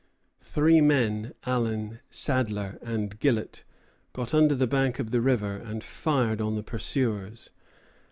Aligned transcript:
Three 0.41 0.81
men, 0.81 1.35
Allen, 1.45 1.99
Sadler, 2.09 2.79
and 2.81 3.19
Gillet, 3.19 3.63
got 4.13 4.33
under 4.33 4.55
the 4.55 4.65
bank 4.65 4.97
of 4.97 5.11
the 5.11 5.21
river 5.21 5.57
and 5.57 5.83
fired 5.83 6.41
on 6.41 6.55
the 6.55 6.63
pursuers. 6.63 7.51